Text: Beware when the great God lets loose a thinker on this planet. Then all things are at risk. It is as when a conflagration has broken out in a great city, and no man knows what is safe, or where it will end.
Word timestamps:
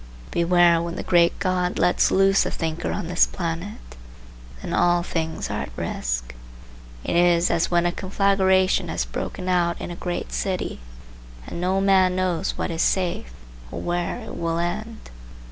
Beware 0.31 0.81
when 0.81 0.95
the 0.95 1.03
great 1.03 1.37
God 1.37 1.77
lets 1.77 2.09
loose 2.09 2.43
a 2.43 2.49
thinker 2.49 2.91
on 2.91 3.05
this 3.05 3.27
planet. 3.27 3.77
Then 4.59 4.73
all 4.73 5.03
things 5.03 5.51
are 5.51 5.61
at 5.61 5.77
risk. 5.77 6.33
It 7.03 7.15
is 7.15 7.51
as 7.51 7.69
when 7.69 7.85
a 7.85 7.91
conflagration 7.91 8.87
has 8.87 9.05
broken 9.05 9.47
out 9.47 9.79
in 9.79 9.91
a 9.91 9.95
great 9.95 10.31
city, 10.33 10.79
and 11.45 11.61
no 11.61 11.79
man 11.81 12.15
knows 12.15 12.57
what 12.57 12.71
is 12.71 12.81
safe, 12.81 13.31
or 13.71 13.79
where 13.79 14.17
it 14.21 14.35
will 14.35 14.57
end. 14.57 15.01